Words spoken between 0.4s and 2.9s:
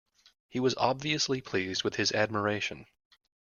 He was obviously pleased with his admiration.